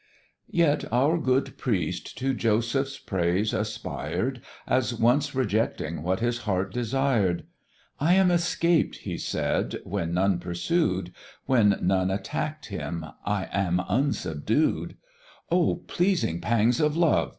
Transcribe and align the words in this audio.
Yet 0.49 0.91
our 0.91 1.19
good 1.19 1.59
priest 1.59 2.17
to 2.17 2.33
Joseph's 2.33 2.97
praise 2.97 3.53
aspired, 3.53 4.41
As 4.65 4.95
once 4.95 5.35
rejecting 5.35 6.01
what 6.01 6.21
his 6.21 6.39
heart 6.39 6.73
desired; 6.73 7.43
"I 7.99 8.15
am 8.15 8.31
escaped," 8.31 8.95
he 8.95 9.19
said, 9.19 9.77
when 9.83 10.15
none 10.15 10.39
pursued; 10.39 11.13
When 11.45 11.77
none 11.83 12.09
attack'd 12.09 12.65
him, 12.65 13.05
"I 13.27 13.47
am 13.53 13.79
unsubdued;" 13.79 14.95
"Oh 15.51 15.75
pleasing 15.85 16.41
pangs 16.41 16.79
of 16.79 16.97
love!" 16.97 17.29